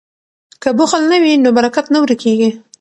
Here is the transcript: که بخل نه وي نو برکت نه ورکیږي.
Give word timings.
که 0.61 0.69
بخل 0.79 1.01
نه 1.11 1.17
وي 1.23 1.33
نو 1.43 1.49
برکت 1.57 1.85
نه 1.93 1.99
ورکیږي. 2.01 2.49